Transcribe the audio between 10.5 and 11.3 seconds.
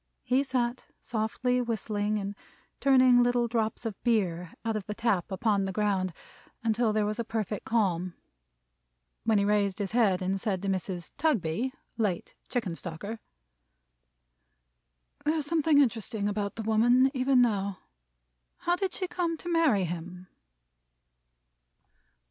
to Mrs.